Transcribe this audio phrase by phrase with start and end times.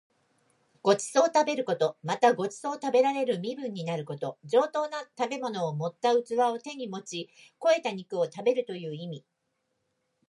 [0.81, 1.95] ご馳走を食べること。
[2.01, 4.39] また、ご馳走を食べられる身分になること。
[4.45, 9.23] 上等な食物を盛った器を手に持ち肥えた肉を食べるという意味。